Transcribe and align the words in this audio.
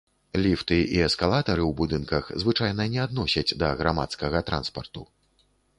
Ліфты 0.43 0.77
і 0.95 1.03
эскалатары 1.07 1.63
ў 1.65 1.71
будынках 1.83 2.31
звычайна 2.45 2.89
не 2.97 3.05
адносяць 3.07 3.47
да 3.65 3.69
грамадскага 3.85 4.39
транспарту. 4.51 5.01